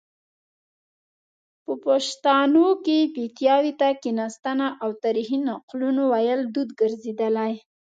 په 1.65 1.73
پښتانو 1.85 2.67
کې 2.85 2.99
پیتاوي 3.15 3.73
ته 3.81 3.89
کیناستنه 4.03 4.67
او 4.83 4.89
تاریخي 5.03 5.37
نقلونو 5.47 6.01
ویل 6.13 6.41
دود 6.53 6.69
ګرځیدلی 6.79 7.53